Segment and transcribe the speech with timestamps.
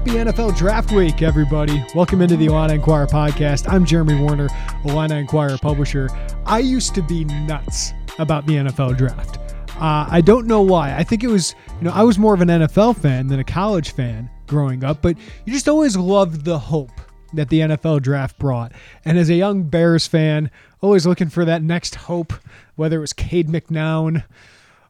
[0.00, 1.84] Happy NFL Draft Week, everybody.
[1.94, 3.70] Welcome into the Illini Inquirer podcast.
[3.70, 4.48] I'm Jeremy Werner,
[4.86, 6.08] Illini Inquirer publisher.
[6.46, 9.36] I used to be nuts about the NFL draft.
[9.76, 10.96] Uh, I don't know why.
[10.96, 13.44] I think it was, you know, I was more of an NFL fan than a
[13.44, 16.98] college fan growing up, but you just always loved the hope
[17.34, 18.72] that the NFL draft brought.
[19.04, 22.32] And as a young Bears fan, always looking for that next hope,
[22.74, 24.24] whether it was Cade McNown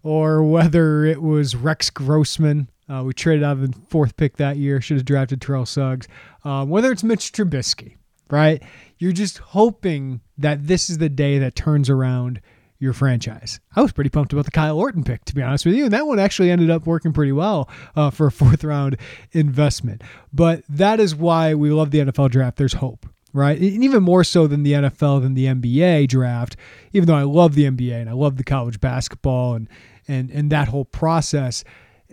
[0.04, 4.56] or whether it was Rex Grossman uh, we traded out of the fourth pick that
[4.56, 4.80] year.
[4.80, 6.08] Should have drafted Terrell Suggs.
[6.44, 7.96] Um, whether it's Mitch Trubisky,
[8.30, 8.62] right?
[8.98, 12.40] You're just hoping that this is the day that turns around
[12.80, 13.60] your franchise.
[13.76, 15.84] I was pretty pumped about the Kyle Orton pick, to be honest with you.
[15.84, 18.96] And that one actually ended up working pretty well uh, for a fourth round
[19.32, 20.02] investment.
[20.32, 22.56] But that is why we love the NFL draft.
[22.56, 23.58] There's hope, right?
[23.58, 26.56] And even more so than the NFL, than the NBA draft,
[26.92, 29.68] even though I love the NBA and I love the college basketball and,
[30.08, 31.62] and, and that whole process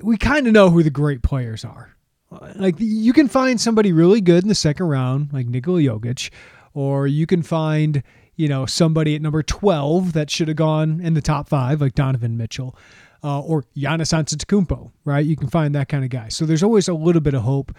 [0.02, 1.96] we kind of know who the great players are.
[2.56, 6.30] Like you can find somebody really good in the second round, like Nikola Jokic,
[6.74, 8.04] or you can find
[8.36, 11.96] you know somebody at number twelve that should have gone in the top five, like
[11.96, 12.78] Donovan Mitchell,
[13.24, 14.92] uh, or Giannis Antetokounmpo.
[15.06, 15.26] Right?
[15.26, 16.28] You can find that kind of guy.
[16.28, 17.72] So there's always a little bit of hope,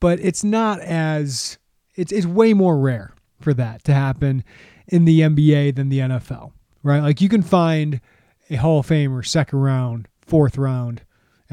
[0.00, 1.58] but it's not as
[1.94, 4.44] it's it's way more rare for that to happen
[4.86, 6.52] in the NBA than the NFL.
[6.82, 7.00] Right?
[7.00, 8.02] Like you can find
[8.50, 11.00] a Hall of Famer second round, fourth round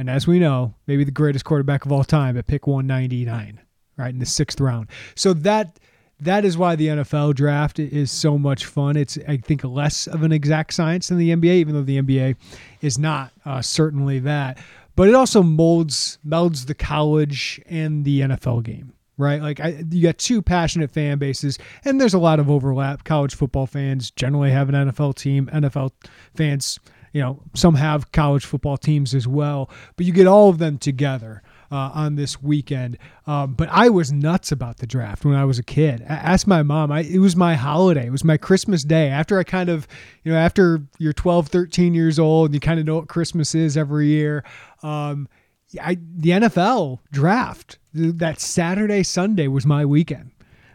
[0.02, 3.60] and as we know, maybe the greatest quarterback of all time at pick 199,
[3.98, 4.88] right in the sixth round.
[5.14, 5.80] So that
[6.20, 8.98] that is why the NFL draft is so much fun.
[8.98, 12.36] It's I think less of an exact science than the NBA, even though the NBA
[12.82, 14.58] is not uh, certainly that.
[14.96, 19.40] But it also molds melds the college and the NFL game right?
[19.40, 23.04] Like I, you got two passionate fan bases, and there's a lot of overlap.
[23.04, 25.48] College football fans generally have an NFL team.
[25.54, 25.92] NFL
[26.34, 26.80] fans
[27.14, 30.77] you know, some have college football teams as well, but you get all of them
[30.77, 31.42] together.
[31.73, 32.98] Uh, on this weekend.
[33.26, 36.02] Um, but I was nuts about the draft when I was a kid.
[36.02, 38.08] I asked my mom, I, it was my holiday.
[38.08, 39.08] It was my Christmas day.
[39.08, 39.88] After I kind of,
[40.26, 43.55] you know, after you're 12, 13 years old, and you kind of know what Christmas
[43.55, 44.43] is every year.
[44.83, 45.30] Um,
[45.82, 50.32] I, the NFL draft, that Saturday, Sunday was my weekend.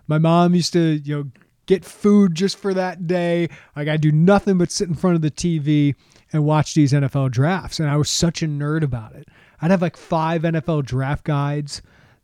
[0.06, 1.30] My mom used to, you know,
[1.66, 3.48] get food just for that day.
[3.74, 5.94] Like I do nothing but sit in front of the TV
[6.32, 7.80] and watch these NFL drafts.
[7.80, 9.28] And I was such a nerd about it.
[9.60, 11.82] I'd have like five NFL draft guides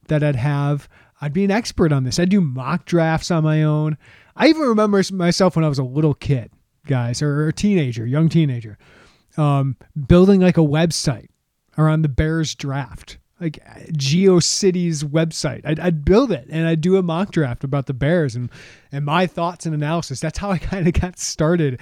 [0.08, 0.88] that I'd have.
[1.20, 2.18] I'd be an expert on this.
[2.18, 3.96] I'd do mock drafts on my own.
[4.36, 6.50] I even remember myself when I was a little kid,
[6.86, 8.78] guys, or a teenager, young teenager,
[9.36, 9.76] um,
[10.06, 11.28] building like a website
[11.78, 13.58] around the Bears draft, like
[13.92, 15.62] GeoCities website.
[15.64, 18.50] I'd, I'd build it and I'd do a mock draft about the Bears and
[18.90, 20.20] and my thoughts and analysis.
[20.20, 21.80] That's how I kind of got started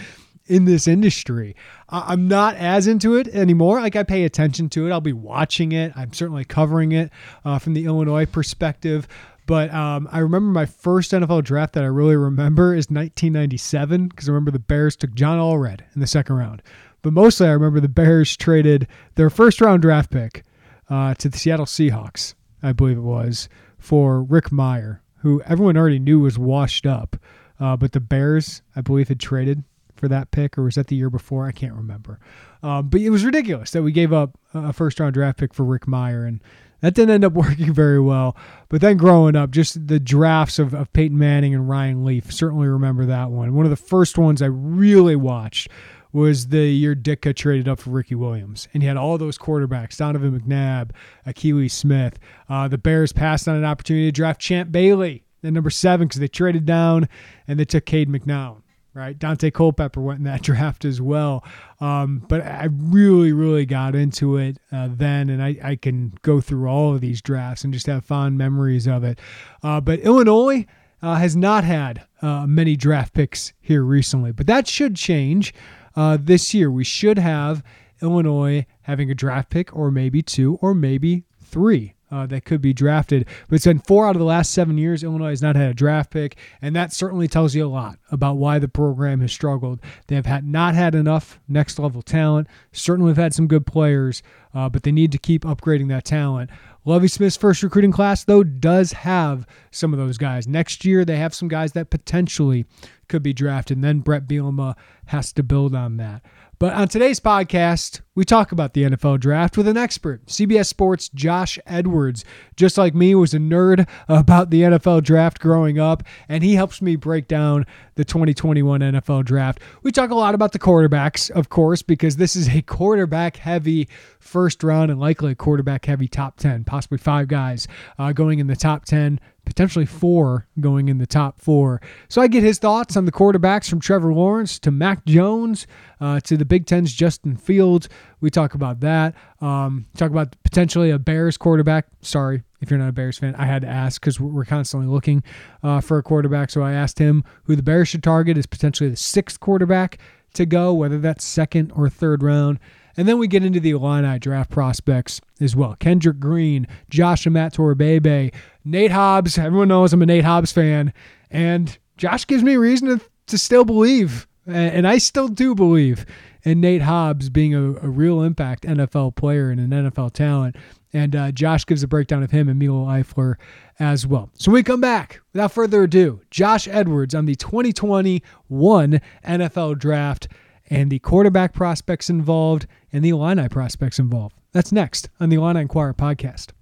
[0.51, 1.55] in this industry.
[1.89, 3.81] I'm not as into it anymore.
[3.81, 4.91] Like I pay attention to it.
[4.91, 5.93] I'll be watching it.
[5.95, 7.11] I'm certainly covering it
[7.45, 9.07] uh, from the Illinois perspective.
[9.47, 14.29] But um, I remember my first NFL draft that I really remember is 1997 because
[14.29, 16.63] I remember the Bears took John Allred in the second round.
[17.03, 20.43] But mostly I remember the Bears traded their first round draft pick
[20.89, 26.01] uh, to the Seattle Seahawks, I believe it was, for Rick Mirer, who everyone already
[26.01, 27.17] knew was washed up.
[27.61, 29.65] Uh, but the Bears, I believe, had traded
[30.01, 31.47] for that pick, or was that the year before?
[31.47, 32.19] I can't remember.
[32.63, 35.65] Um, but it was ridiculous that we gave up a first round draft pick for
[35.65, 36.41] Rick Mirer, and
[36.81, 38.37] that didn't end up working very well.
[38.69, 42.67] But then growing up, just the drafts of, of Peyton Manning and Ryan Leaf, certainly
[42.67, 43.55] remember that one.
[43.55, 45.69] One of the first ones I really watched
[46.13, 48.67] was the year Ditka traded up for Ricky Williams.
[48.75, 50.91] And he had all those quarterbacks Donovan McNabb,
[51.27, 52.19] Akili Smith.
[52.49, 56.21] Uh, the Bears passed on an opportunity to draft Champ Bailey at number seven because
[56.21, 57.09] they traded down
[57.47, 58.60] and they took Cade McNown
[58.95, 59.19] right?
[59.19, 61.45] Daunte Culpepper went in that draft as well.
[61.81, 66.41] Um, but I really, really got into it uh, then, and I, I can go
[66.41, 69.19] through all of these drafts and just have fond memories of it.
[69.63, 70.67] Uh, but Illinois
[71.03, 75.55] uh, has not had uh, many draft picks here recently, but that should change
[75.97, 76.71] uh, this year.
[76.71, 77.63] We should have
[78.03, 82.73] Illinois having a draft pick, or maybe two, or maybe three uh, that could be
[82.73, 83.27] drafted.
[83.49, 85.75] But it's been four out of the last seven years, Illinois has not had a
[85.75, 89.81] draft pick, and that certainly tells you a lot about why the program has struggled.
[90.09, 92.49] They have had not had enough next level talent.
[92.73, 94.23] Certainly have had some good players,
[94.55, 96.51] uh, but they need to keep upgrading that talent.
[96.85, 100.49] Lovie Smith's first recruiting class, though, does have some of those guys.
[100.49, 102.65] Next year, they have some guys that potentially
[103.09, 104.75] could be drafted, and then Bret Bielema
[105.07, 106.23] has to build on that.
[106.61, 111.09] But on today's podcast, we talk about the NFL draft with an expert, CBS Sports
[111.09, 112.23] Josh Edwards.
[112.55, 116.83] Just like me, was a nerd about the NFL draft growing up, and he helps
[116.83, 117.65] me break down
[117.95, 119.61] the 2021 NFL draft.
[119.83, 123.89] We talk a lot about the quarterbacks, of course, because this is a quarterback heavy
[124.19, 127.69] first round and likely a quarterback heavy top 10, possibly five guys
[127.99, 129.19] uh, going in the top 10
[129.51, 131.81] potentially four going in the top four.
[132.09, 135.67] So I get his thoughts on the quarterbacks from Trevor Lawrence to Mac Jones
[136.01, 137.89] uh, to the Big Ten's Justin Fields.
[138.21, 139.17] We talk about that.
[139.41, 141.87] Um, talk about potentially a Bears quarterback.
[142.01, 143.35] Sorry if you're not a Bears fan.
[143.35, 145.25] I had to ask because we're constantly looking
[145.65, 146.51] uh, for a quarterback.
[146.51, 149.99] So I asked him who the Bears should target as potentially the sixth quarterback
[150.35, 152.61] to go, whether that's second or third round.
[152.97, 155.77] And then we get into the Illini draft prospects as well.
[155.79, 158.33] Kendrick Green, Josh and Matt Imatorbhebhe,
[158.65, 159.39] Nate Hobbs.
[159.39, 160.93] Everyone knows I'm a Nate Hobbs fan.
[161.31, 164.27] And Josh gives me reason to, to still believe.
[164.47, 166.07] And I still do believe
[166.43, 170.57] in Nate Hobbs being a, a real impact NFL player and an NFL talent.
[170.93, 173.37] And uh, Josh gives a breakdown of him and Milo Eifler
[173.79, 174.31] as well.
[174.35, 176.21] So we come back without further ado.
[176.31, 180.29] Josh Edwards on the 2021 NFL draft
[180.71, 184.37] and the quarterback prospects involved and the Illini prospects involved.
[184.53, 186.53] That's next on the Illini Inquirer podcast.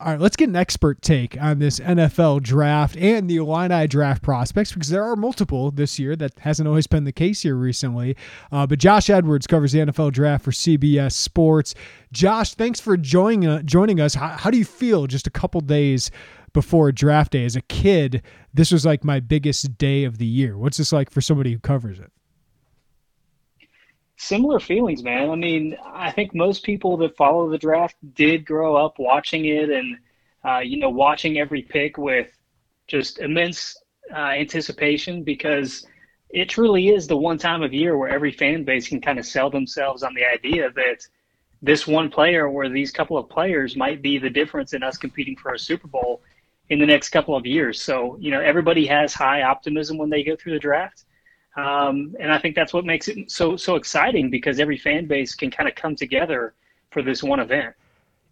[0.00, 4.22] All right, let's get an expert take on this NFL draft and the Illini draft
[4.22, 6.16] prospects because there are multiple this year.
[6.16, 8.16] That hasn't always been the case here recently.
[8.50, 11.74] Uh, but Josh Edwards covers the NFL draft for CBS Sports.
[12.12, 14.14] Josh, thanks for joining uh, joining us.
[14.14, 16.10] How, how do you feel just a couple days
[16.54, 17.44] before draft day?
[17.44, 18.22] As a kid,
[18.54, 20.56] this was like my biggest day of the year.
[20.56, 22.10] What's this like for somebody who covers it?
[24.20, 25.30] Similar feelings, man.
[25.30, 29.70] I mean, I think most people that follow the draft did grow up watching it
[29.70, 29.96] and,
[30.44, 32.30] uh, you know, watching every pick with
[32.86, 33.82] just immense
[34.12, 35.86] uh, anticipation because
[36.28, 39.24] it truly is the one time of year where every fan base can kind of
[39.24, 41.06] sell themselves on the idea that
[41.62, 45.34] this one player or these couple of players might be the difference in us competing
[45.34, 46.20] for a Super Bowl
[46.68, 47.80] in the next couple of years.
[47.80, 51.04] So, you know, everybody has high optimism when they go through the draft.
[51.56, 55.34] Um, and I think that's what makes it so so exciting because every fan base
[55.34, 56.54] can kind of come together
[56.90, 57.74] for this one event.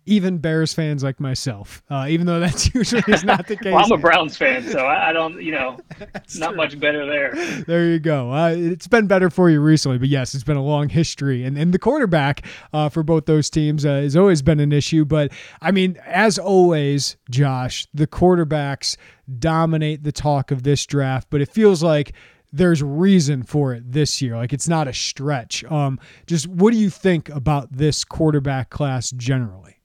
[0.07, 3.75] Even Bears fans like myself, uh, even though that's usually is not the case.
[3.75, 5.79] well, I'm a Browns fan, so I, I don't, you know,
[6.15, 6.57] it's not true.
[6.57, 7.35] much better there.
[7.67, 8.33] There you go.
[8.33, 11.59] Uh, it's been better for you recently, but yes, it's been a long history, and
[11.59, 15.05] and the quarterback uh, for both those teams uh, has always been an issue.
[15.05, 18.97] But I mean, as always, Josh, the quarterbacks
[19.39, 22.15] dominate the talk of this draft, but it feels like
[22.53, 24.37] there's reason for it this year.
[24.37, 25.65] Like it's not a stretch.
[25.65, 29.77] Um, just what do you think about this quarterback class generally?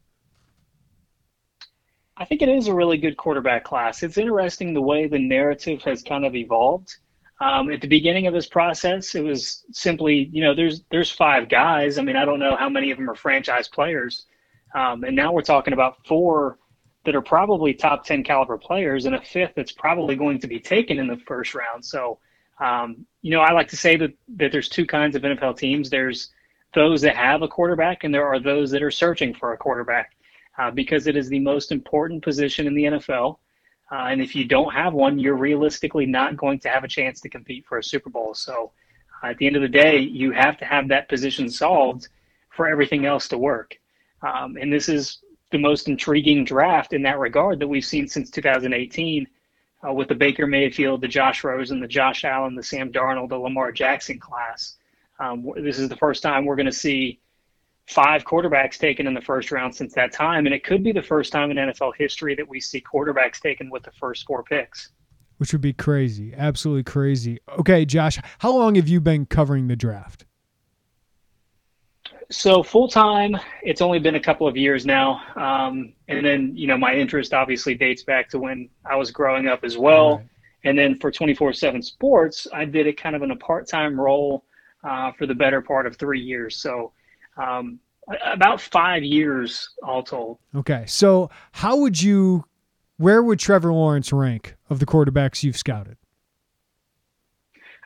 [2.16, 4.04] I think it is a really good quarterback class.
[4.04, 6.96] It's interesting the way the narrative has kind of evolved.
[7.42, 11.50] Um, at the beginning of this process, it was simply, you know, there's there's five
[11.50, 11.98] guys.
[11.98, 14.28] I mean, I don't know how many of them are franchise players,
[14.76, 16.60] um, and now we're talking about four
[17.04, 20.60] that are probably top ten caliber players, and a fifth that's probably going to be
[20.60, 21.84] taken in the first round.
[21.84, 22.20] So
[22.60, 25.90] um, you know, I like to say that, that there's two kinds of NFL teams.
[25.90, 26.32] There's
[26.74, 30.16] those that have a quarterback, and there are those that are searching for a quarterback
[30.58, 33.38] uh, because it is the most important position in the NFL.
[33.92, 37.22] Uh, and if you don't have one, you're realistically not going to have a chance
[37.22, 38.34] to compete for a Super Bowl.
[38.34, 38.72] So
[39.24, 42.08] uh, at the end of the day, you have to have that position solved
[42.50, 43.78] for everything else to work.
[44.22, 45.20] Um, and this is
[45.52, 49.28] the most intriguing draft in that regard that we've seen since 2018
[49.88, 53.38] uh, with the Baker Mayfield, the Josh Rosen, the Josh Allen, the Sam Darnold, the
[53.38, 54.78] Lamar Jackson class.
[55.20, 57.20] Um, this is the first time we're going to see
[57.88, 61.02] five quarterbacks taken in the first round since that time, and it could be the
[61.02, 64.90] first time in NFL history that we see quarterbacks taken with the first four picks.
[65.38, 67.40] Which would be crazy, absolutely crazy.
[67.60, 70.26] Okay, Josh, how long have you been covering the draft?
[72.34, 76.66] So full time, it's only been a couple of years now, um, and then you
[76.66, 80.18] know my interest obviously dates back to when I was growing up as well.
[80.18, 80.28] Right.
[80.64, 83.68] And then for twenty four seven Sports, I did it kind of in a part
[83.68, 84.46] time role
[84.84, 86.58] uh, for the better part of three years.
[86.58, 86.92] So
[87.38, 87.80] um,
[88.26, 90.40] about five years all told.
[90.56, 92.46] Okay, so how would you,
[92.98, 95.98] where would Trevor Lawrence rank of the quarterbacks you've scouted?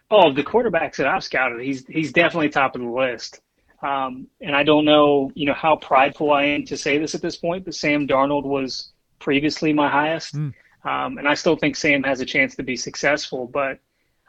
[0.10, 3.42] Oh, the quarterbacks that I've scouted, he's he's definitely top of the list.
[3.82, 7.22] Um, and I don't know, you know, how prideful I am to say this at
[7.22, 10.36] this point, but Sam Darnold was previously my highest.
[10.36, 10.54] Mm.
[10.84, 13.80] Um, and I still think Sam has a chance to be successful, but,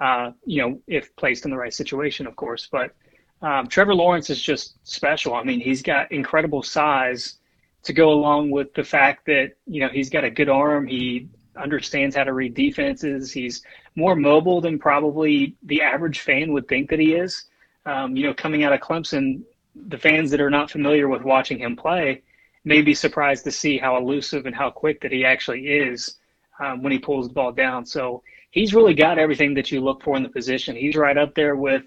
[0.01, 2.69] uh, you know, if placed in the right situation, of course.
[2.71, 2.95] But
[3.41, 5.35] um, Trevor Lawrence is just special.
[5.35, 7.39] I mean, he's got incredible size
[7.85, 10.87] to go along with the fact that, you know, he's got a good arm.
[10.87, 13.33] He understands how to read defenses.
[13.33, 13.63] He's
[13.95, 17.45] more mobile than probably the average fan would think that he is.
[17.89, 19.43] Um, you know, coming out of Clemson,
[19.75, 22.23] the fans that are not familiar with watching him play
[22.65, 26.19] may be surprised to see how elusive and how quick that he actually is
[26.61, 27.87] um, when he pulls the ball down.
[27.87, 30.77] So he's really got everything that you look for in the position.
[30.77, 31.85] He's right up there with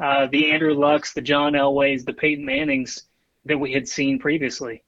[0.00, 3.02] uh, the Andrew Lucks, the John Elways, the Peyton Mannings
[3.44, 4.82] that we had seen previously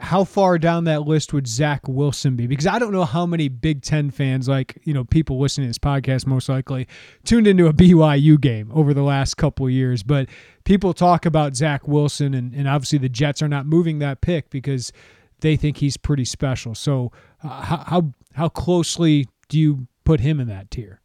[0.00, 2.46] how far down that list would Zach Wilson be?
[2.46, 5.70] Because I don't know how many Big Ten fans, like you know, people listening to
[5.70, 6.88] this podcast, most likely
[7.24, 10.02] tuned into a BYU game over the last couple years.
[10.02, 10.28] But
[10.64, 14.50] people talk about Zach Wilson, and, and obviously the Jets are not moving that pick
[14.50, 14.92] because
[15.40, 16.74] they think he's pretty special.
[16.74, 21.00] So uh, how how closely do you put him in that tier?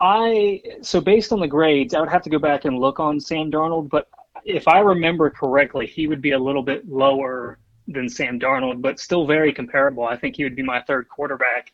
[0.00, 3.20] I so based on the grades, I would have to go back and look on
[3.20, 4.08] Sam Darnold, but
[4.44, 9.00] if I remember correctly, he would be a little bit lower than Sam Darnold, but
[9.00, 10.04] still very comparable.
[10.04, 11.72] I think he would be my third quarterback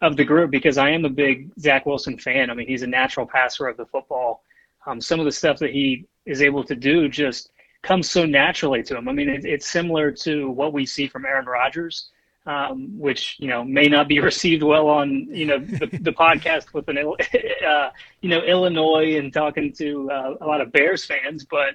[0.00, 2.50] of the group because I am a big Zach Wilson fan.
[2.50, 4.44] I mean, he's a natural passer of the football.
[4.86, 7.50] Um, some of the stuff that he is able to do just
[7.82, 9.08] comes so naturally to him.
[9.08, 12.10] I mean, it, it's similar to what we see from Aaron Rodgers,
[12.46, 16.72] um, which you know may not be received well on you know the, the podcast
[16.72, 16.98] with an
[17.66, 21.74] uh, you know Illinois and talking to uh, a lot of Bears fans, but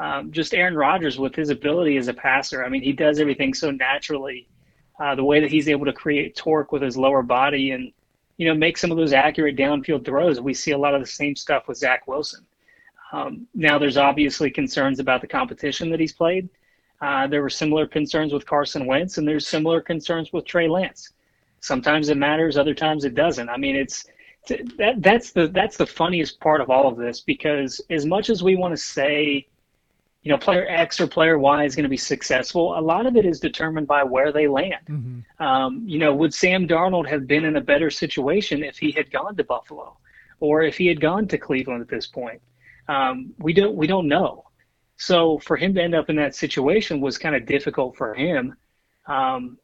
[0.00, 2.64] um, just Aaron Rodgers with his ability as a passer.
[2.64, 4.48] I mean, he does everything so naturally.
[4.98, 7.92] Uh, the way that he's able to create torque with his lower body and
[8.36, 10.40] you know make some of those accurate downfield throws.
[10.40, 12.46] We see a lot of the same stuff with Zach Wilson.
[13.12, 16.48] Um, now, there's obviously concerns about the competition that he's played.
[17.02, 21.12] Uh, there were similar concerns with Carson Wentz, and there's similar concerns with Trey Lance.
[21.60, 23.48] Sometimes it matters, other times it doesn't.
[23.48, 24.06] I mean, it's
[24.48, 28.42] that that's the that's the funniest part of all of this because as much as
[28.42, 29.46] we want to say
[30.22, 32.78] you know, player X or player Y is going to be successful.
[32.78, 34.86] A lot of it is determined by where they land.
[34.88, 35.42] Mm-hmm.
[35.42, 39.10] Um, you know, would Sam Darnold have been in a better situation if he had
[39.10, 39.96] gone to Buffalo,
[40.40, 42.40] or if he had gone to Cleveland at this point?
[42.88, 44.44] Um, we don't we don't know.
[44.96, 48.54] So for him to end up in that situation was kind of difficult for him.
[49.06, 49.56] Um,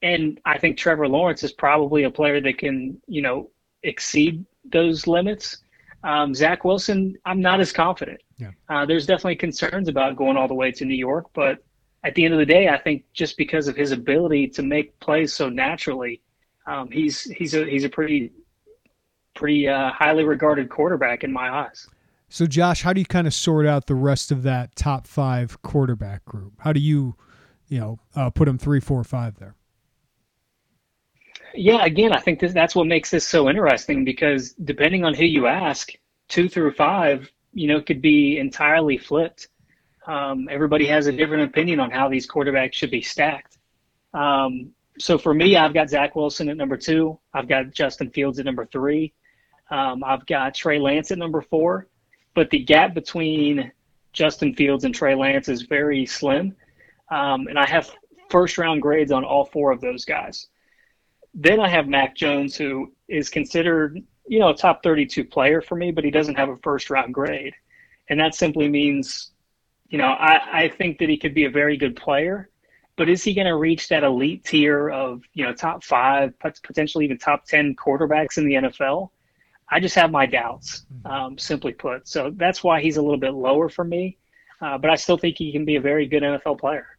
[0.00, 3.50] and I think Trevor Lawrence is probably a player that can, you know,
[3.82, 5.58] exceed those limits.
[6.04, 8.20] Um, Zach Wilson, I'm not as confident.
[8.38, 8.50] Yeah.
[8.68, 11.58] Uh, there's definitely concerns about going all the way to New York, but
[12.04, 14.98] at the end of the day, I think just because of his ability to make
[15.00, 16.22] plays so naturally,
[16.66, 18.32] um, he's he's a he's a pretty
[19.34, 21.88] pretty uh, highly regarded quarterback in my eyes.
[22.28, 25.60] So, Josh, how do you kind of sort out the rest of that top five
[25.62, 26.52] quarterback group?
[26.58, 27.16] How do you,
[27.68, 29.54] you know, uh, put them three, four, five there?
[31.58, 35.24] Yeah, again, I think this, that's what makes this so interesting because depending on who
[35.24, 35.90] you ask,
[36.28, 39.48] two through five, you know, could be entirely flipped.
[40.06, 43.58] Um, everybody has a different opinion on how these quarterbacks should be stacked.
[44.14, 47.18] Um, so for me, I've got Zach Wilson at number two.
[47.34, 49.12] I've got Justin Fields at number three.
[49.68, 51.88] Um, I've got Trey Lance at number four.
[52.34, 53.72] But the gap between
[54.12, 56.54] Justin Fields and Trey Lance is very slim.
[57.10, 57.90] Um, and I have
[58.30, 60.46] first round grades on all four of those guys.
[61.34, 65.76] Then I have Mac Jones, who is considered, you know, a top 32 player for
[65.76, 67.54] me, but he doesn't have a first round grade.
[68.08, 69.32] And that simply means,
[69.88, 72.50] you know, I, I think that he could be a very good player,
[72.96, 77.04] but is he going to reach that elite tier of, you know, top five, potentially
[77.04, 79.10] even top 10 quarterbacks in the NFL?
[79.70, 81.06] I just have my doubts, hmm.
[81.06, 82.08] um, simply put.
[82.08, 84.16] So that's why he's a little bit lower for me.
[84.60, 86.97] Uh, but I still think he can be a very good NFL player.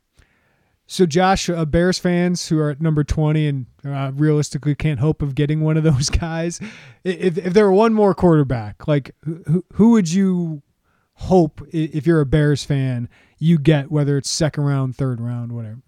[0.91, 5.22] So, Josh, uh, Bears fans who are at number 20 and uh, realistically can't hope
[5.22, 6.60] of getting one of those guys,
[7.03, 10.63] if, if there were one more quarterback, like who, who would you
[11.13, 15.84] hope, if you're a Bears fan, you get, whether it's second round, third round, whatever?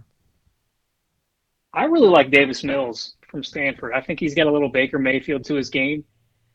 [1.73, 3.93] I really like Davis Mills from Stanford.
[3.93, 6.03] I think he's got a little Baker Mayfield to his game.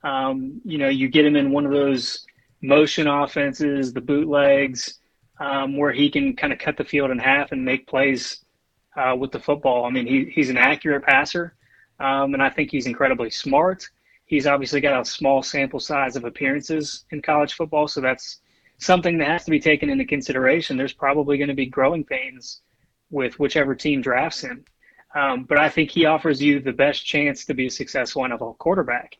[0.04, 2.24] Um, you know, you get him in one of those
[2.62, 5.00] motion offenses, the bootlegs
[5.38, 8.44] um, where he can kind of cut the field in half and make plays
[8.96, 9.84] uh, with the football.
[9.84, 11.54] I mean, he, he's an accurate passer,
[12.00, 13.88] um, and I think he's incredibly smart.
[14.24, 18.40] He's obviously got a small sample size of appearances in college football, so that's
[18.78, 20.76] something that has to be taken into consideration.
[20.76, 22.62] There's probably going to be growing pains
[23.10, 24.64] with whichever team drafts him.
[25.14, 28.58] Um, but I think he offers you the best chance to be a successful NFL
[28.58, 29.16] quarterback.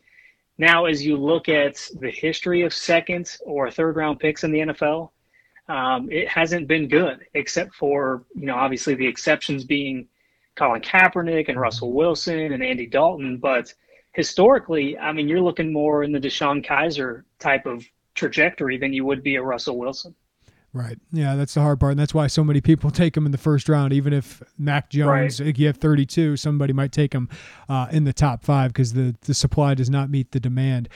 [0.59, 4.59] Now, as you look at the history of second or third round picks in the
[4.61, 5.11] NFL,
[5.69, 10.09] um, it hasn't been good, except for you know obviously the exceptions being
[10.55, 13.39] Colin Kaepernick and Russell Wilson and Andy Dalton.
[13.39, 13.73] But
[14.13, 19.05] historically, I mean, you're looking more in the DeShone Kizer type of trajectory than you
[19.05, 20.15] would be a Russell Wilson.
[20.73, 20.99] Right.
[21.11, 23.39] Yeah, that's the hard part, and that's why so many people take him in the
[23.39, 23.93] first round.
[23.93, 25.59] Even if Mac Jones, right.
[25.59, 27.29] you have 32, somebody might take him
[27.69, 30.89] uh, in the top five because the the supply does not meet the demand.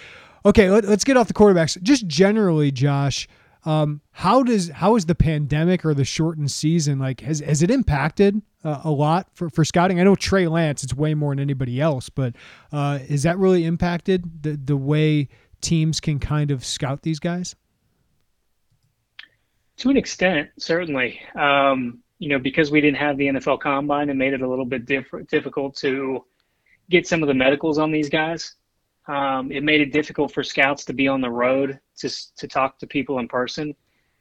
[0.44, 1.80] Okay, let, us get off the quarterbacks.
[1.82, 3.28] Just generally, Josh,
[3.64, 7.70] um, how does how is the pandemic or the shortened season like has has it
[7.70, 10.00] impacted uh, a lot for, for scouting?
[10.00, 12.34] I know Trey Lance, it's way more than anybody else, but
[12.72, 15.28] uh, is that really impacted the the way
[15.60, 17.54] teams can kind of scout these guys?
[19.78, 21.20] To an extent, certainly.
[21.34, 24.66] Um, you know, because we didn't have the NFL Combine, it made it a little
[24.66, 26.24] bit different, difficult to
[26.90, 28.56] get some of the medicals on these guys.
[29.10, 32.78] Um, it made it difficult for scouts to be on the road to to talk
[32.78, 33.74] to people in person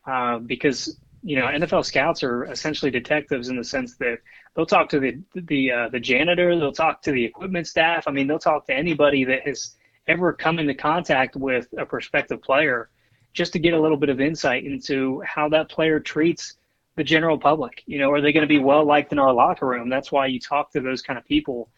[0.08, 4.18] uh, because you know NFL scouts are essentially detectives in the sense that
[4.56, 8.08] they'll talk to the the uh, the janitor, they'll talk to the equipment staff.
[8.08, 9.76] I mean, they'll talk to anybody that has
[10.08, 12.90] ever come into contact with a prospective player
[13.34, 16.56] just to get a little bit of insight into how that player treats
[16.96, 17.84] the general public.
[17.86, 19.88] You know, are they going to be well liked in our locker room?
[19.88, 21.70] That's why you talk to those kind of people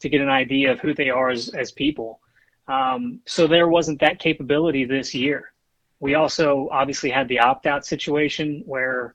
[0.00, 2.20] to get an idea of who they are as, as people.
[2.68, 5.52] Um, so there wasn't that capability this year.
[6.00, 9.14] We also obviously had the opt out situation where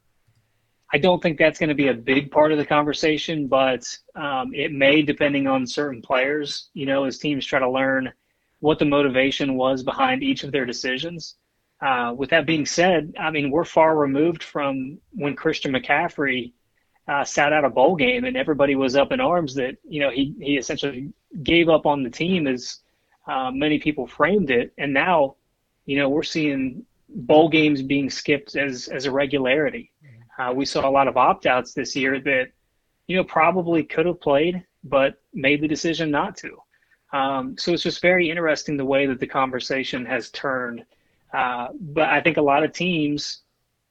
[0.93, 4.53] I don't think that's going to be a big part of the conversation, but um,
[4.53, 8.11] it may, depending on certain players, you know, as teams try to learn
[8.59, 11.35] what the motivation was behind each of their decisions.
[11.81, 16.51] Uh, with that being said, I mean, we're far removed from when Christian McCaffrey
[17.07, 20.11] uh, sat out a bowl game and everybody was up in arms that, you know,
[20.11, 22.80] he, he essentially gave up on the team as
[23.27, 25.35] uh, many people framed it, and now,
[25.85, 29.91] you know, we're seeing bowl games being skipped as as a regularity.
[30.37, 32.47] Uh, we saw a lot of opt outs this year that,
[33.07, 36.57] you know, probably could have played, but made the decision not to.
[37.13, 40.85] Um, so it's just very interesting the way that the conversation has turned.
[41.33, 43.41] Uh, but I think a lot of teams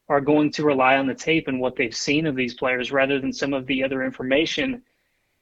[0.08, 3.20] are going to rely on the tape and what they've seen of these players rather
[3.20, 4.82] than some of the other information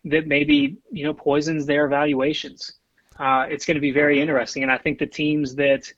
[0.05, 2.78] that maybe you know poisons their evaluations
[3.19, 4.63] uh, it's going to be very interesting.
[4.63, 5.93] And I think the teams that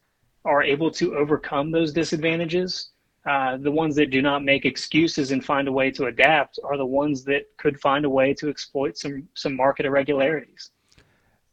[0.44, 2.90] are able to overcome those disadvantages,
[3.28, 6.76] uh, the ones that do not make excuses and find a way to adapt, are
[6.76, 10.70] the ones that could find a way to exploit some some market irregularities.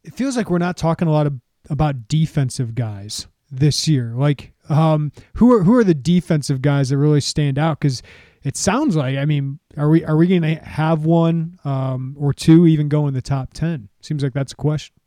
[0.04, 1.34] It feels like we're not talking a lot of,
[1.68, 4.14] about defensive guys this year.
[4.14, 7.80] Like, um, who are who are the defensive guys that really stand out?
[7.80, 8.02] Because
[8.42, 12.32] it sounds like, I mean, are we are we going to have one um, or
[12.32, 13.90] two even go in the top ten?
[14.00, 14.97] Seems like that's a question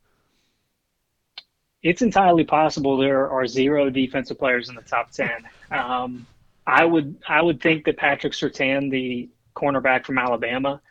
[1.83, 5.43] it's entirely possible there are zero defensive players in the top ten.
[5.71, 6.27] Um,
[6.67, 10.81] I would I would think that Patrick Surtain, the cornerback from Alabama,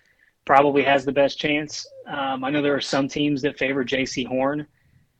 [0.45, 1.87] probably has the best chance.
[2.07, 4.67] Um, I know there are some teams that favor Jaycee Horn,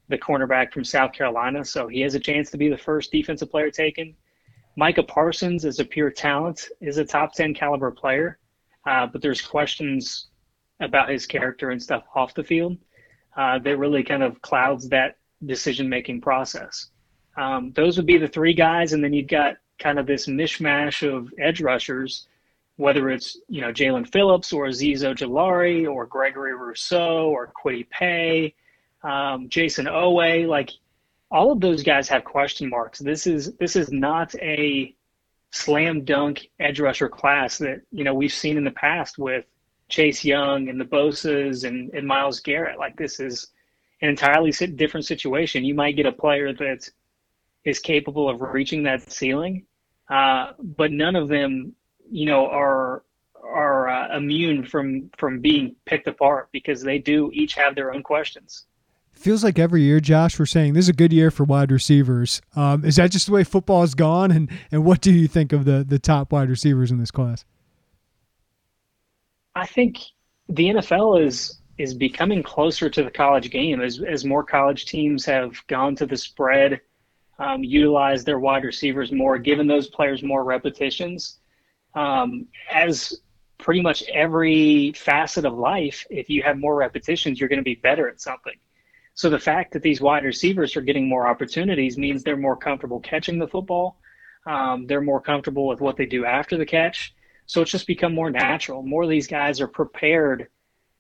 [0.09, 3.51] the cornerback from South Carolina, so he has a chance to be the first defensive
[3.51, 4.15] player taken.
[4.77, 8.39] Micah Parsons, is a pure talent, is a top ten caliber player,
[8.87, 10.27] uh, but there's questions
[10.81, 12.77] about his character and stuff off the field
[13.37, 16.91] uh, that really kind of clouds that decision making process.
[17.37, 21.09] Um, those would be the three guys, and then you've got kind of this mishmash
[21.09, 22.27] of edge rushers,
[22.77, 28.55] whether it's you know Jaelan Phillips or Azeez Ojulari or Gregory Rousseau or Kwity Paye,
[29.03, 30.71] um, Jayson Oweh, like
[31.31, 32.99] all of those guys have question marks.
[32.99, 34.95] This is this is not a
[35.53, 39.45] slam dunk edge rusher class that you know we've seen in the past with
[39.89, 42.79] Chase Young and the Bosa's and, and Myles Garrett.
[42.79, 43.49] Like this is
[44.03, 45.65] an entirely different situation.
[45.65, 46.89] You might get a player that
[47.65, 49.67] is capable of reaching that ceiling,
[50.09, 51.75] uh, but none of them,
[52.11, 53.05] you know, are
[53.43, 58.03] are uh, immune from from being picked apart because they do each have their own
[58.03, 58.67] questions.
[59.13, 62.41] Feels like every year, Josh, we're saying this is a good year for wide receivers.
[62.57, 64.31] Um, is that just the way football has gone?
[64.31, 67.45] And and what do you think of the the top wide receivers in this class?
[69.55, 69.99] I think
[70.49, 75.25] the NFL is is becoming closer to the college game as as more college teams
[75.25, 76.81] have gone to the spread,
[77.39, 81.39] um, utilized their wide receivers more, given those players more repetitions.
[81.95, 83.21] Um, as
[83.59, 87.75] pretty much every facet of life, if you have more repetitions, you're going to be
[87.75, 88.55] better at something.
[89.15, 93.01] So the fact that these wide receivers are getting more opportunities means they're more comfortable
[93.01, 93.99] catching the football.
[94.47, 97.15] Um, they're more comfortable with what they do after the catch.
[97.47, 98.83] So it's just become more natural.
[98.83, 100.49] More of these guys are prepared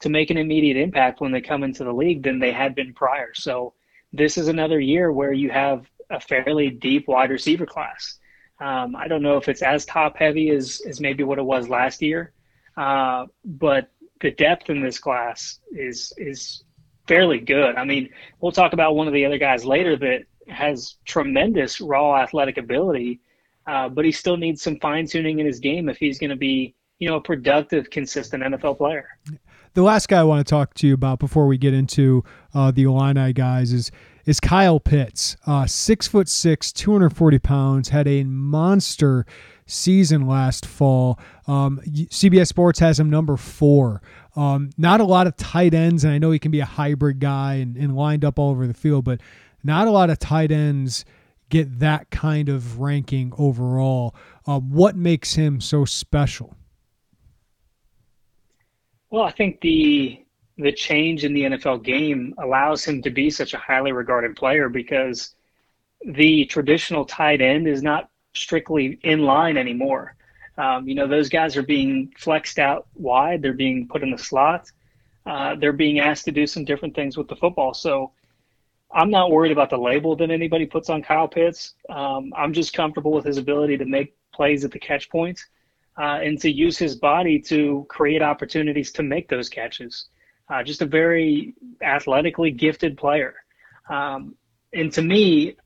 [0.00, 2.92] to make an immediate impact when they come into the league than they had been
[2.94, 3.32] prior.
[3.34, 3.74] So
[4.12, 8.18] this is another year where you have a fairly deep wide receiver class.
[8.60, 11.68] Um, I don't know if it's as top heavy as, as maybe what it was
[11.68, 12.32] last year,
[12.76, 16.64] uh, but the depth in this class is is
[17.08, 17.76] fairly good.
[17.76, 18.10] I mean,
[18.40, 23.20] we'll talk about one of the other guys later that has tremendous raw athletic ability,
[23.66, 26.36] uh, but he still needs some fine tuning in his game if he's going to
[26.36, 29.08] be, you know, a productive, consistent NFL player
[29.74, 32.70] the last guy I want to talk to you about before we get into uh,
[32.70, 33.90] the Illini guys is
[34.26, 35.36] is Kyle Pitts.
[35.46, 39.24] Uh, six foot six, 240 pounds, had a monster
[39.66, 41.18] season last fall.
[41.46, 44.02] Um, CBS Sports has him number four.
[44.36, 47.18] Um, not a lot of tight ends, and I know he can be a hybrid
[47.18, 49.20] guy and, and lined up all over the field, but
[49.64, 51.04] not a lot of tight ends
[51.48, 54.14] get that kind of ranking overall.
[54.46, 56.56] Uh, what makes him so special?
[59.10, 60.24] Well, I think the
[60.56, 64.68] the change in the NFL game allows him to be such a highly regarded player
[64.68, 65.34] because
[66.04, 70.14] the traditional tight end is not strictly in line anymore.
[70.58, 73.40] Um, you know, those guys are being flexed out wide.
[73.40, 74.70] They're being put in the slot.
[75.24, 77.72] Uh, they're being asked to do some different things with the football.
[77.72, 78.12] So
[78.92, 81.74] I'm not worried about the label that anybody puts on Kyle Pitts.
[81.88, 85.40] Um, I'm just comfortable with his ability to make plays at the catch point
[86.00, 90.06] uh, and to use his body to create opportunities to make those catches.
[90.48, 93.34] Uh, just a very athletically gifted player.
[93.90, 94.34] Um,
[94.72, 95.56] and to me,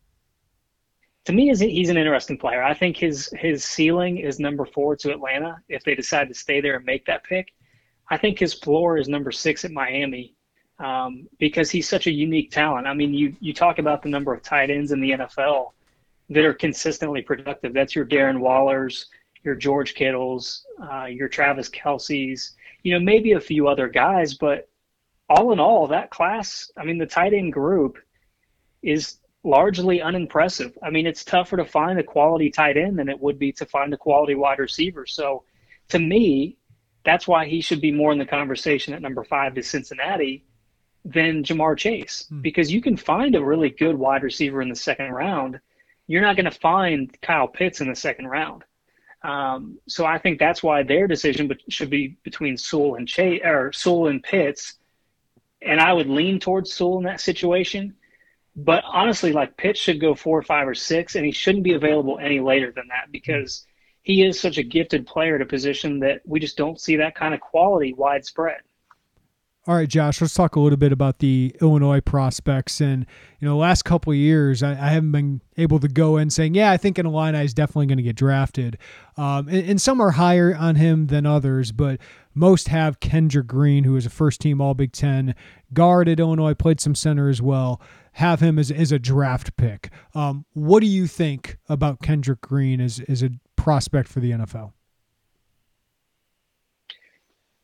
[1.26, 2.62] to me, he's an interesting player.
[2.62, 6.60] I think his his ceiling is number four to Atlanta if they decide to stay
[6.60, 7.52] there and make that pick.
[8.10, 10.34] I think his floor is number six at Miami
[10.78, 12.86] um, because he's such a unique talent.
[12.86, 15.70] I mean, you you talk about the number of tight ends in the NFL
[16.30, 17.72] that are consistently productive.
[17.72, 19.06] That's your Darren Wallers,
[19.44, 24.68] your George Kittles, uh, your Travis Kelce's, you know, maybe a few other guys, but
[25.28, 27.98] all in all, that class, I mean, the tight end group
[28.82, 30.76] is largely unimpressive.
[30.82, 33.66] I mean, it's tougher to find a quality tight end than it would be to
[33.66, 35.06] find a quality wide receiver.
[35.06, 35.44] So
[35.88, 36.56] to me,
[37.04, 40.44] that's why he should be more in the conversation at number five to Cincinnati
[41.04, 42.40] than Ja'Marr Chase, hmm.
[42.40, 45.60] because you can find a really good wide receiver in the second round.
[46.06, 48.64] You're not going to find Kyle Pitts in the second round.
[49.24, 53.72] Um, so I think that's why their decision should be between Sewell and Chase or
[53.72, 54.74] Sewell and Pitts
[55.64, 57.94] and I would lean towards Sewell in that situation.
[58.56, 62.18] But honestly, like Pitts should go four, five, or six, and he shouldn't be available
[62.20, 63.66] any later than that because
[64.02, 67.16] he is such a gifted player at a position that we just don't see that
[67.16, 68.60] kind of quality widespread.
[69.66, 72.82] All right, Josh, let's talk a little bit about the Illinois prospects.
[72.82, 73.06] And,
[73.40, 76.54] you know, last couple of years, I, I haven't been able to go in saying,
[76.54, 78.76] yeah, I think an Illini is definitely going to get drafted.
[79.16, 81.98] Um, and, and, some are higher on him than others, but
[82.34, 85.34] most have Kendrick Green, who is a first team All Big Ten
[85.72, 87.80] guard at Illinois, played some center as well,
[88.12, 89.88] have him as, as a draft pick.
[90.14, 94.72] Um, what do you think about Kendrick Green as, as a prospect for the NFL?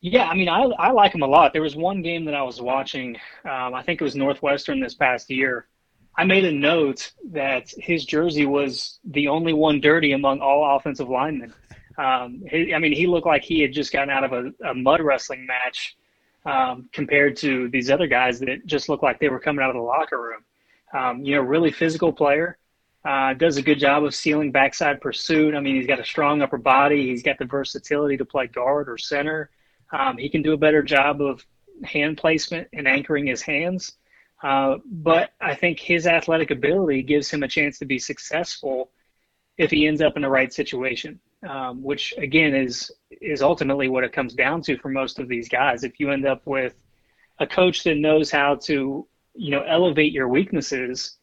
[0.03, 1.53] Yeah, I mean, I, I like him a lot.
[1.53, 3.17] There was one game that I was watching.
[3.45, 5.67] Um, I think it was Northwestern this past year.
[6.17, 11.09] I made a note that his jersey was the only one dirty among all offensive
[11.09, 11.53] linemen.
[11.99, 14.75] Um, he, I mean, he looked like he had just gotten out of a, a
[14.75, 15.97] mud wrestling match
[16.47, 19.77] um, compared to these other guys that just looked like they were coming out of
[19.77, 20.43] the locker room.
[20.99, 22.57] Um, you know, really physical player.
[23.05, 25.55] Uh, does a good job of sealing backside pursuit.
[25.55, 27.09] I mean, he's got a strong upper body.
[27.09, 29.51] He's got the versatility to play guard or center.
[29.93, 31.45] Um, he can do a better job of
[31.85, 33.93] hand placement and anchoring his hands.
[34.43, 38.91] Uh, but I think his athletic ability gives him a chance to be successful
[39.59, 44.05] if he ends up in the right situation, um, which again is is ultimately what
[44.05, 45.85] it comes down to for most of these guys.
[45.85, 46.75] If you end up with
[47.39, 51.19] a coach that knows how to, you know, elevate your weaknesses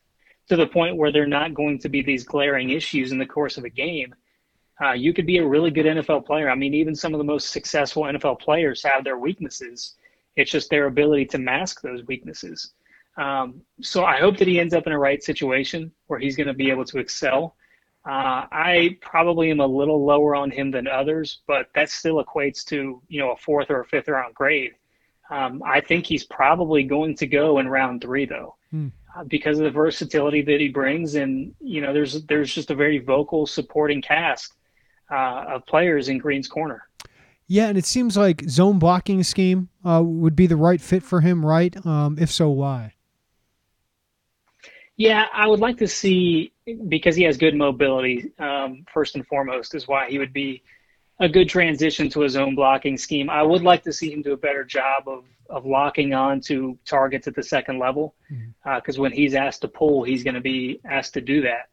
[0.49, 3.57] to the point where they're not going to be these glaring issues in the course
[3.57, 4.13] of a game,
[4.83, 6.49] uh, you could be a really good NFL player.
[6.49, 9.95] I mean, even some of the most successful NFL players have their weaknesses.
[10.35, 12.73] It's just their ability to mask those weaknesses.
[13.17, 16.47] Um, so I hope that he ends up in a right situation where he's going
[16.47, 17.55] to be able to excel.
[18.05, 22.63] Uh, I probably am a little lower on him than others, but that still equates
[22.65, 24.73] to you know a fourth or a fifth round grade.
[25.29, 28.87] Um, I think he's probably going to go in round three though, hmm.
[29.13, 32.75] uh, because of the versatility that he brings, and you know there's there's just a
[32.75, 34.53] very vocal supporting cast
[35.11, 36.83] uh, of players in Green's corner.
[37.47, 41.21] Yeah, and it seems like zone blocking scheme uh, would be the right fit for
[41.21, 41.73] him, right?
[41.85, 42.93] Um, if so, why?
[44.97, 46.51] Yeah, I would like to see
[46.89, 48.31] because he has good mobility.
[48.39, 50.63] Um, first and foremost, is why he would be
[51.19, 53.29] a good transition to a zone blocking scheme.
[53.29, 56.77] I would like to see him do a better job of of locking on to
[56.85, 58.99] targets at the second level because mm-hmm.
[58.99, 61.69] uh, when he's asked to pull, he's going to be asked to do that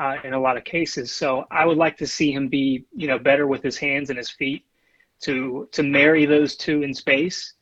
[0.00, 1.12] uh, in a lot of cases.
[1.12, 4.16] So I would like to see him be, you know, better with his hands and
[4.16, 4.64] his feet
[5.22, 7.52] to to marry those two in space.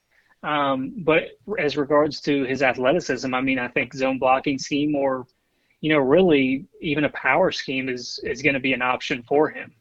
[0.44, 1.22] Um, but
[1.58, 5.26] as regards to his athleticism, I mean, I think zone blocking scheme or,
[5.80, 9.50] you know, really even a power scheme is is going to be an option for
[9.50, 9.74] him.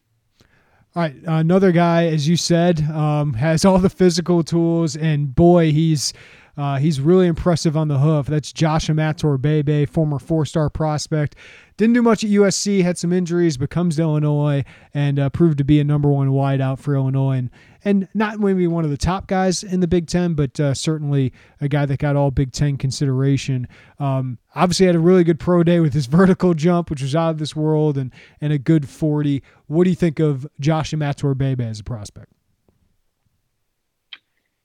[0.96, 5.70] All right, another guy, as you said, um, has all the physical tools, and boy,
[5.70, 6.12] he's
[6.58, 8.26] Uh, he's really impressive on the hoof.
[8.26, 11.36] That's Josh Imatorbhebhe, former four-star prospect.
[11.76, 15.58] Didn't do much at USC, had some injuries, but comes to Illinois and uh, proved
[15.58, 17.36] to be a number one wideout for Illinois.
[17.36, 17.50] And,
[17.84, 21.32] and not maybe one of the top guys in the Big Ten, but uh, certainly
[21.60, 23.68] a guy that got all Big Ten consideration.
[24.00, 27.30] Um, obviously, had a really good pro day with his vertical jump, which was out
[27.30, 29.44] of this world, and, and a good 40.
[29.68, 32.32] What do you think of Josh Imatorbhebhe as a prospect?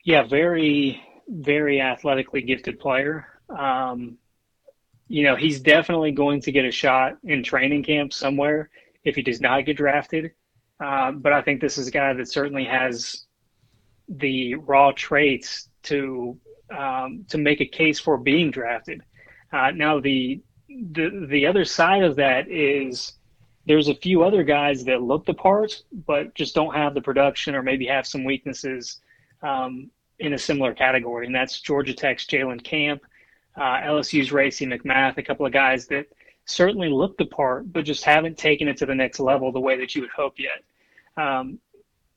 [0.03, 3.27] Yeah, very, very athletically gifted player.
[3.49, 4.17] Um,
[5.07, 8.69] you know, he's definitely going to get a shot in training camp somewhere
[9.03, 10.31] if he does not get drafted.
[10.79, 13.25] Uh, but I think this is a guy that certainly has
[14.09, 16.37] the raw traits to
[16.75, 19.01] um, to make a case for being drafted.
[19.51, 20.41] Uh, now the
[20.91, 23.13] the the other side of that is
[23.65, 27.55] there's a few other guys that look the part but just don't have the production
[27.55, 28.99] or maybe have some weaknesses
[29.41, 33.01] um, in a similar category, and that's Georgia Tech's Jalen Camp
[33.55, 36.07] uh, LSU's Racey McMath, a couple of guys that
[36.45, 39.77] certainly look the part, but just haven't taken it to the next level the way
[39.77, 40.63] that you would hope yet.
[41.23, 41.59] Um,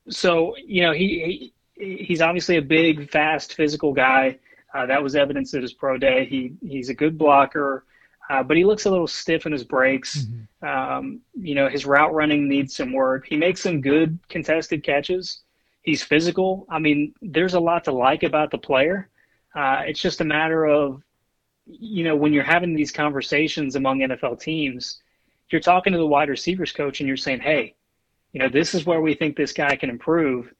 [0.09, 4.39] so you know he, he, he's obviously a big, fast, physical guy.
[4.73, 6.25] Uh, that was evidence at his pro day.
[6.25, 7.85] He he's a good blocker,
[8.29, 10.25] uh, but he looks a little stiff in his breaks.
[10.25, 10.67] Mm-hmm.
[10.67, 13.27] Um, you know his route running needs some work.
[13.27, 15.43] He makes some good contested catches.
[15.87, 16.67] He's physical.
[16.69, 19.07] I mean, there's a lot to like about the player.
[19.55, 21.01] Uh, it's just a matter of
[21.65, 25.01] you know, when you're having these conversations among NFL teams,
[25.49, 27.73] you're talking to the wide receivers coach and you're saying, hey,
[28.33, 30.53] you know, this is where we think this guy can improve.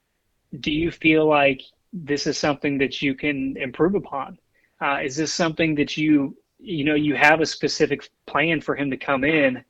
[0.61, 1.61] Do you feel like
[1.91, 4.37] this is something that you can improve upon?
[4.81, 8.89] Uh, is this something that you, you know, you have a specific plan for him
[8.91, 9.61] to come in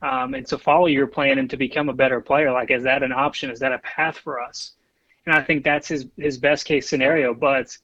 [0.00, 2.52] um, and to follow your plan and to become a better player?
[2.52, 3.50] Like, is that an option?
[3.50, 4.74] Is that a path for us?
[5.26, 7.34] And I think that's his his best case scenario.
[7.34, 7.76] But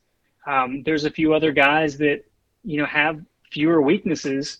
[0.46, 2.24] um, there's a few other guys that
[2.64, 3.20] you know have
[3.50, 4.58] fewer weaknesses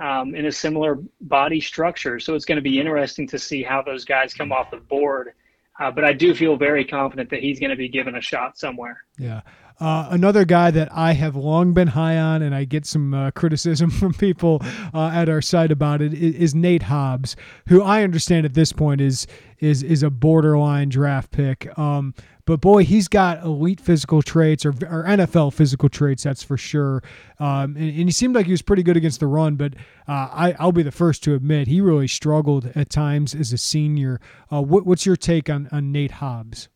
[0.00, 2.20] um, in a similar body structure.
[2.20, 5.32] So it's going to be interesting to see how those guys come off the board.
[5.78, 8.58] Uh, but I do feel very confident that he's going to be given a shot
[8.58, 9.04] somewhere.
[9.18, 9.42] Yeah.
[9.78, 13.30] Uh, another guy that I have long been high on, and I get some uh,
[13.32, 14.62] criticism from people
[14.94, 17.36] uh, at our site about it, is, is, Nate Hobbs,
[17.68, 19.26] who I understand at this point is
[19.58, 21.76] is is a borderline draft pick.
[21.78, 22.14] Um,
[22.46, 27.02] but boy, he's got elite physical traits or, or NFL physical traits, that's for sure.
[27.40, 29.74] Um, and, and, he seemed like he was pretty good against the run, but
[30.06, 33.58] uh, I, will be the first to admit he really struggled at times as a
[33.58, 34.20] senior.
[34.50, 36.68] Uh, what, what's your take on, on Nate Hobbs?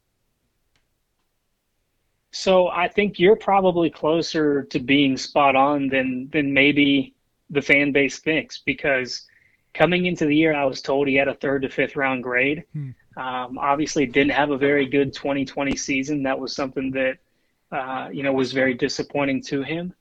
[2.32, 7.14] So I think you're probably closer to being spot on than than maybe
[7.50, 9.26] the fan base thinks because
[9.74, 12.64] coming into the year I was told he had a third to fifth round grade.
[12.72, 12.90] Hmm.
[13.16, 16.22] Um, obviously, didn't have a very good 2020 season.
[16.22, 17.18] That was something that
[17.72, 19.92] uh, you know was very disappointing to him.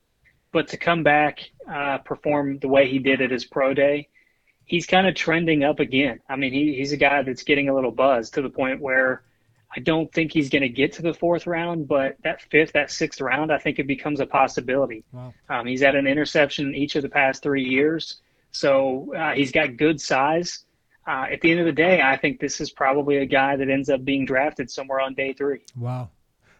[0.52, 4.10] But to come back, uh, perform the way he did at his pro day,
[4.66, 6.20] he's kind of trending up again.
[6.28, 9.24] I mean, he, he's a guy that's getting a little buzz to the point where
[9.76, 12.90] I don't think he's going to get to the fourth round, but that fifth, that
[12.92, 15.04] sixth round, I think it becomes a possibility.
[15.12, 15.34] Wow.
[15.50, 19.78] Um, he's had an interception each of the past three years, so uh, he's got
[19.78, 20.66] good size
[21.10, 23.68] uh, at the end of the day, I think this is probably a guy that
[23.68, 25.62] ends up being drafted somewhere on day three.
[25.76, 26.12] Wow.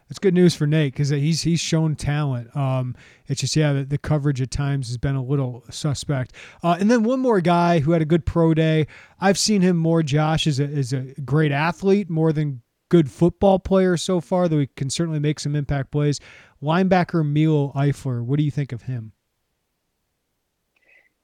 [0.08, 2.54] That's good news for Nate because he's he's shown talent.
[2.56, 2.96] Um,
[3.28, 6.32] it's just yeah, the, the, coverage at times has been a little suspect.
[6.64, 8.88] Uh, and then one more guy who had a good pro day.
[9.20, 10.02] I've seen him more.
[10.02, 14.48] Josh is a is a great athlete more than good football player so far.
[14.48, 16.20] Though he can certainly make some impact plays.
[16.62, 18.22] Linebacker Emil Eifler.
[18.22, 19.12] What do you think of him?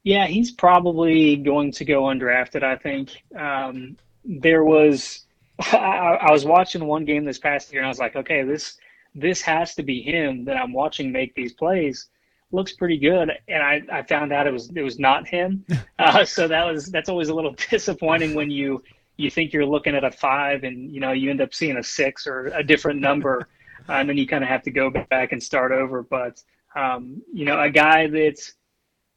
[0.02, 2.62] Yeah, he's probably going to go undrafted.
[2.62, 5.26] I think um, there was.
[5.72, 8.78] I, I was watching one game this past year, and I was like, okay, this
[9.16, 12.08] this has to be him that I'm watching make these plays.
[12.52, 15.64] Looks pretty good, and I, I found out it was it was not him.
[15.98, 18.82] Uh, so that was that's always a little disappointing when you
[19.16, 21.82] you think you're looking at a five, and you know you end up seeing a
[21.82, 23.48] six or a different number,
[23.88, 26.02] uh, and then you kind of have to go back and start over.
[26.02, 26.42] But
[26.74, 28.38] um, you know, a guy that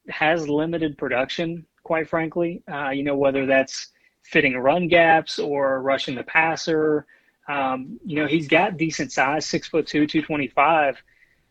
[0.09, 2.63] has limited production, quite frankly.
[2.71, 3.87] Uh, you know, whether that's
[4.23, 7.05] fitting run gaps or rushing the passer.
[7.47, 11.01] Um, you know, he's got decent size, six foot two, 225.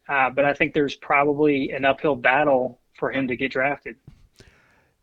[0.09, 3.97] Uh, but I think there's probably an uphill battle for him to get drafted.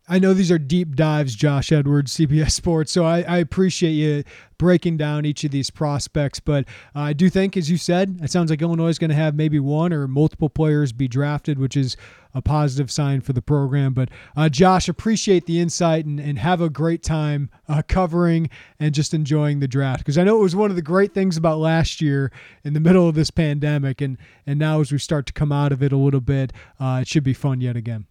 [0.07, 2.91] I know these are deep dives, Josh Edwards, CBS Sports.
[2.91, 4.23] So I, I appreciate you
[4.59, 6.39] breaking down each of these prospects.
[6.39, 6.65] But
[6.95, 9.33] uh, I do think, as you said, it sounds like Illinois is going to have
[9.33, 11.97] maybe one or multiple players be drafted, which is
[12.35, 13.93] a positive sign for the program.
[13.93, 18.93] But uh, Josh, appreciate the insight and, and have a great time uh, covering and
[18.93, 21.57] just enjoying the draft because I know it was one of the great things about
[21.57, 22.31] last year
[22.63, 25.71] in the middle of this pandemic, and and now as we start to come out
[25.71, 28.05] of it a little bit, uh, it should be fun yet again.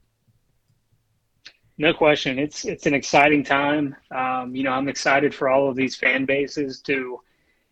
[1.76, 2.38] No question.
[2.38, 3.96] It's it's an exciting time.
[4.14, 7.20] Um, you know, I'm excited for all of these fan bases to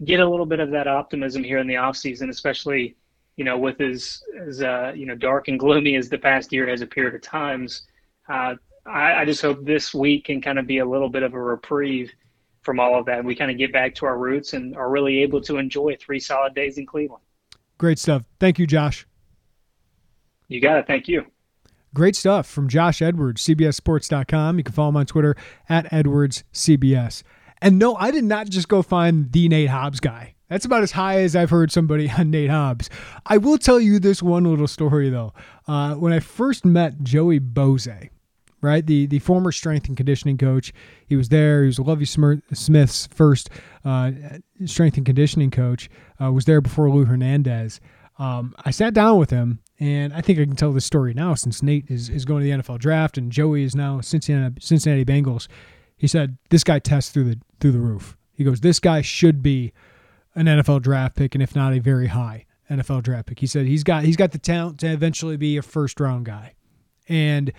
[0.05, 2.97] get a little bit of that optimism here in the off season, especially
[3.37, 6.69] you know with as as uh, you know dark and gloomy as the past year
[6.69, 7.83] has appeared at times.
[8.29, 11.35] Uh, I, I just hope this week can kind of be a little bit of
[11.35, 12.11] a reprieve
[12.63, 13.19] from all of that.
[13.19, 15.97] and We kind of get back to our roots and are really able to enjoy
[16.01, 17.23] three solid days in Cleveland.
[17.79, 18.23] Great stuff.
[18.41, 19.07] Thank you, Josh.
[20.49, 20.87] You got it.
[20.87, 21.25] Thank you.
[21.95, 24.59] Great stuff from Josh Edwards, CBSSports.com.
[24.59, 25.37] You can follow him on Twitter
[25.69, 27.23] at EdwardsCBS.
[27.61, 30.35] And no, I did not just go find the Nate Hobbs guy.
[30.49, 32.91] That's about as high as I've heard somebody on Nate Hobbs.
[33.27, 35.33] I will tell you this one little story though.
[35.67, 38.11] Uh, when I first met Joey Boese,
[38.61, 40.73] right, the the former strength and conditioning coach,
[41.07, 41.63] he was there.
[41.63, 43.49] He was Lovie Smith's first
[43.85, 44.13] uh,
[44.65, 45.89] strength and conditioning coach.
[46.23, 47.81] Uh, was there before Lou Hernandez.
[48.23, 51.35] Um, I sat down with him and I think I can tell this story now
[51.35, 55.05] since Nate is, is going to the NFL draft and Joey is now Cincinnati, Cincinnati
[55.05, 55.49] Bengals.
[55.97, 58.17] He said, This guy tests through the through the roof.
[58.33, 59.73] He goes, This guy should be
[60.37, 63.41] an NFL draft pick, and if not a very high NFL draft pick.
[63.41, 66.55] He said he's got he's got the talent to eventually be a first round guy.
[67.09, 67.53] And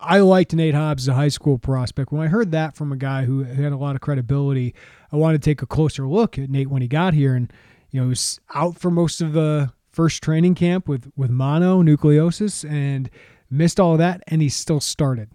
[0.00, 2.10] I liked Nate Hobbs as a high school prospect.
[2.10, 4.74] When I heard that from a guy who had a lot of credibility,
[5.12, 7.36] I wanted to take a closer look at Nate when he got here.
[7.36, 7.52] And,
[7.92, 12.64] you know, he was out for most of the first training camp with with mononucleosis
[12.70, 13.10] and
[13.50, 15.28] missed all of that, and he still started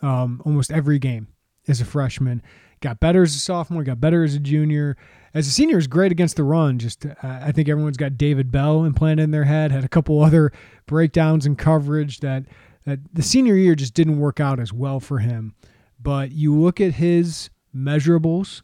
[0.00, 1.26] um, almost every game
[1.66, 2.40] as a freshman.
[2.80, 4.96] Got better as a sophomore, got better as a junior.
[5.34, 6.78] As a senior, is great against the run.
[6.78, 9.72] Just uh, I think everyone's got David Bell implanted in their head.
[9.72, 10.52] Had a couple other
[10.86, 12.44] breakdowns in coverage that
[12.84, 15.56] that the senior year just didn't work out as well for him.
[16.00, 18.62] But you look at his measurables,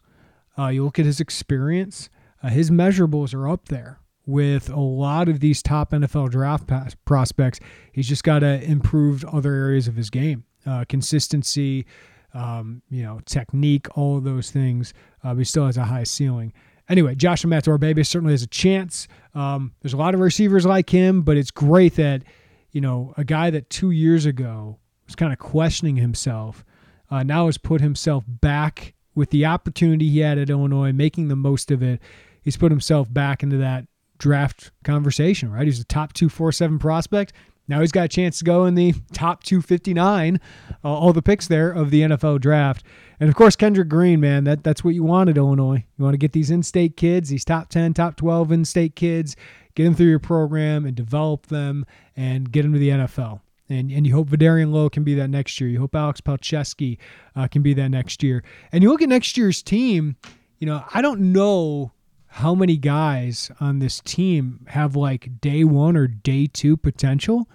[0.56, 2.10] uh, you look at his experience.
[2.44, 6.70] Uh, his measurables are up there with a lot of these top NFL draft
[7.04, 7.60] prospects.
[7.92, 11.86] He's just got to improve other areas of his game, uh, consistency,
[12.34, 14.94] um, you know, technique, all of those things.
[15.22, 16.52] Uh, he still has a high ceiling.
[16.88, 19.08] Anyway, Josh Baby certainly has a chance.
[19.34, 22.22] Um, there's a lot of receivers like him, but it's great that
[22.70, 26.64] you know a guy that two years ago was kind of questioning himself
[27.10, 31.36] uh, now has put himself back with the opportunity he had at Illinois, making the
[31.36, 32.00] most of it.
[32.40, 33.86] He's put himself back into that
[34.22, 35.66] draft conversation, right?
[35.66, 37.32] He's a top 247 prospect.
[37.66, 40.40] Now he's got a chance to go in the top 259,
[40.84, 42.84] uh, all the picks there of the NFL draft.
[43.18, 45.84] And of course, Kendrick Green, man, that, that's what you want at Illinois.
[45.98, 48.94] You want to get these in state kids, these top 10, top 12 in state
[48.94, 49.34] kids,
[49.74, 51.84] get them through your program and develop them
[52.16, 53.40] and get them to the NFL.
[53.68, 55.68] And, and you hope Vederian Lowe can be that next year.
[55.68, 56.98] You hope Alex Palczewski
[57.34, 58.44] uh, can be that next year.
[58.70, 60.16] And you look at next year's team,
[60.58, 61.92] you know, I don't know
[62.36, 67.46] how many guys on this team have like day one or day two potential.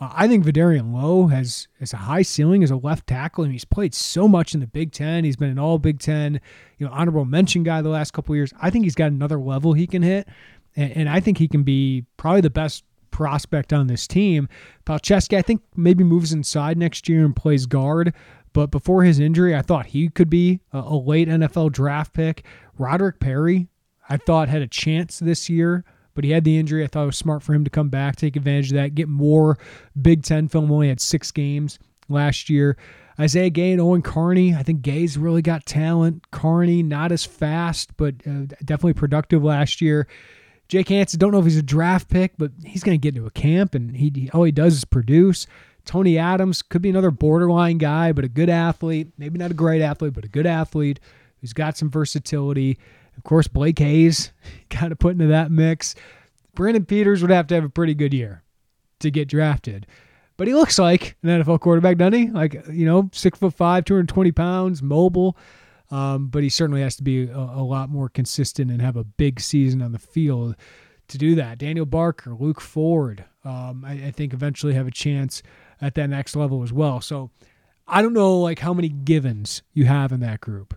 [0.00, 3.52] Uh, I think Vederian Lowe has has a high ceiling as a left tackle, and
[3.52, 5.22] he's played so much in the Big Ten.
[5.22, 6.40] He's been an All Big Ten,
[6.76, 8.52] you know, honorable mention guy the last couple years.
[8.60, 10.26] I think he's got another level he can hit,
[10.74, 14.48] and, and, I think he can be probably the best prospect on this team.
[14.84, 18.12] Palczewski, I think maybe moves inside next year and plays guard.
[18.52, 22.44] But before his injury, I thought he could be a late NFL draft pick.
[22.76, 23.68] Roderick Perry,
[24.08, 26.84] I thought had a chance this year, but he had the injury.
[26.84, 29.08] I thought it was smart for him to come back, take advantage of that, get
[29.08, 29.58] more
[30.00, 30.70] Big Ten film.
[30.70, 32.76] Only had six games last year.
[33.18, 34.54] Isaiah Gay and Owen Carney.
[34.54, 36.30] I think Gay's really got talent.
[36.30, 40.06] Carney, not as fast, but uh, definitely productive last year.
[40.68, 43.26] Jake Hansen, don't know if he's a draft pick, but he's going to get into
[43.26, 45.46] a camp, and he all he does is produce.
[45.84, 49.12] Tony Adams could be another borderline guy, but a good athlete.
[49.16, 50.98] Maybe not a great athlete, but a good athlete
[51.40, 52.78] who's got some versatility.
[53.16, 54.32] Of course, Blake Hayes
[54.70, 55.94] kind of put into that mix.
[56.54, 58.42] Brandon Peters would have to have a pretty good year
[59.00, 59.86] to get drafted.
[60.36, 62.28] But he looks like an NFL quarterback, doesn't he?
[62.28, 65.36] Like, you know, six foot five, 220 pounds, mobile.
[65.90, 69.04] Um, but he certainly has to be a, a, lot more consistent and have a
[69.04, 70.56] big season on the field
[71.08, 71.58] to do that.
[71.58, 75.44] Daniel Barker, Luke Ford, um, I, I think eventually have a chance
[75.80, 77.00] at that next level as well.
[77.00, 77.30] So
[77.86, 80.76] I don't know like how many givens you have in that group,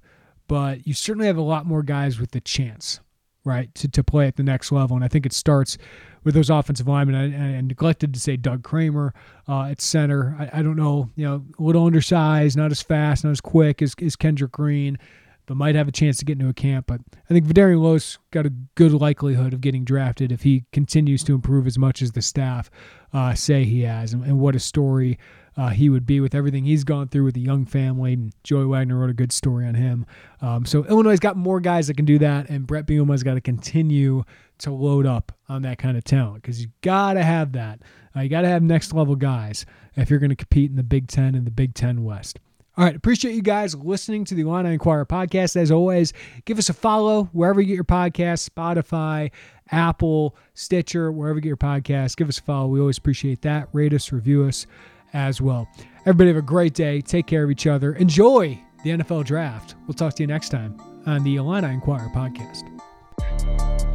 [0.49, 2.99] but you certainly have a lot more guys with the chance.
[3.45, 4.97] right, to, to play at the next level.
[4.97, 5.77] And I think it starts
[6.23, 7.15] with those offensive linemen.
[7.15, 9.13] I, I neglected to say Doug Kramer
[9.47, 10.35] uh, at center.
[10.37, 13.81] I, I, don't know, you know, a little undersized, not as fast, not as quick
[13.81, 14.97] as, as Kendrick Green,
[15.45, 16.87] but might have a chance to get into a camp.
[16.87, 21.23] But I think Vederian Lowe's got a good likelihood of getting drafted if he continues
[21.23, 22.69] to improve as much as the staff
[23.13, 24.13] uh, say he has.
[24.13, 25.17] And, and what a story
[25.59, 28.13] uh, he would be with everything he's gone through with a young family.
[28.13, 30.05] And Joey Wagner wrote a good story on him.
[30.39, 33.41] Um, so Illinois's got more guys that can do that, and Bret Bielema's got to
[33.41, 34.23] continue
[34.59, 37.81] to load up on that kind of talent because you got to have that.
[38.15, 39.65] Uh, you got to have next level guys
[39.97, 42.39] if you're going to compete in the Big Ten and the Big Ten West.
[42.77, 45.57] All right, appreciate you guys listening to the Illini Inquirer podcast.
[45.57, 46.13] As always,
[46.45, 49.31] give us a follow wherever you get your podcast, Spotify,
[49.71, 52.15] Apple, Stitcher, wherever you get your podcast.
[52.15, 52.67] Give us a follow.
[52.67, 53.67] We always appreciate that.
[53.73, 54.65] Rate us, review us
[55.13, 55.69] as well.
[56.01, 57.01] Everybody have a great day.
[57.01, 57.93] Take care of each other.
[57.93, 59.75] Enjoy the NFL draft.
[59.87, 63.88] We'll talk to you next time on the Illini Inquirer podcast.